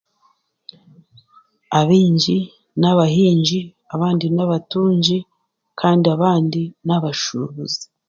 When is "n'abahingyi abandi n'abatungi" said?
2.79-5.17